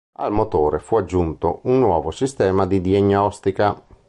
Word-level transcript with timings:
Al 0.13 0.31
motore 0.31 0.79
fu 0.79 0.95
aggiunto 0.95 1.59
un 1.65 1.77
nuovo 1.77 2.09
sistema 2.09 2.65
di 2.65 2.81
diagnostica. 2.81 3.79